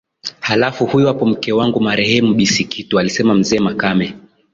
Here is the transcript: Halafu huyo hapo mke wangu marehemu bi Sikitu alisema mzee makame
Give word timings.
Halafu 0.39 0.85
huyo 0.85 1.07
hapo 1.07 1.25
mke 1.25 1.53
wangu 1.53 1.79
marehemu 1.81 2.33
bi 2.33 2.47
Sikitu 2.47 2.99
alisema 2.99 3.33
mzee 3.33 3.59
makame 3.59 4.13